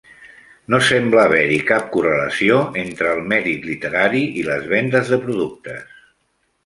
No 0.73 0.77
sembla 0.85 1.21
haver-hi 1.25 1.59
cap 1.67 1.91
correlació 1.95 2.57
entre 2.85 3.11
el 3.17 3.21
mèrit 3.35 3.67
literari 3.73 4.23
i 4.41 4.47
les 4.49 4.67
vendes 4.73 5.13
de 5.15 5.21
productes. 5.27 6.01